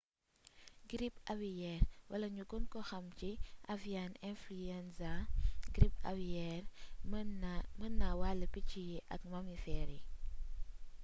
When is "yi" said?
8.87-8.97, 9.95-10.01